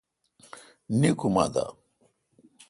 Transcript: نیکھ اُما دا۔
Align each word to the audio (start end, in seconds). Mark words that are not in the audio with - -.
نیکھ 0.99 1.23
اُما 1.25 1.45
دا۔ 1.53 1.65